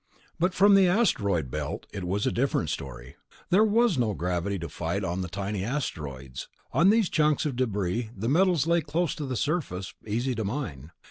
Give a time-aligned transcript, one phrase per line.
[0.39, 3.17] But from the Asteroid Belt, it was a different story.
[3.51, 6.47] There was no gravity to fight on the tiny asteroids.
[6.71, 10.89] On these chunks of debris, the metals lay close to the surface, easy to mine.